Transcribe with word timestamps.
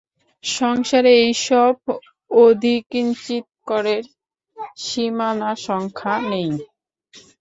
সংসারে 0.43 1.11
এই 1.23 1.33
সব 1.47 1.75
অকিঞ্চিৎকরের 2.31 4.03
সীমাসংখ্যা 4.79 6.15
নেই। 6.31 6.49